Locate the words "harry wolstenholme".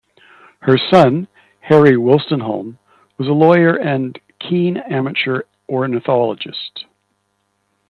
1.59-2.79